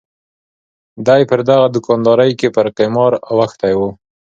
[1.05, 3.79] دای پر دغه دوکاندارۍ کې پر قمار اوښتی و.